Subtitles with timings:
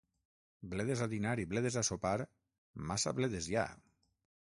[0.71, 2.17] Bledes a dinar i bledes a sopar,
[2.91, 3.73] massa bledes hi ha.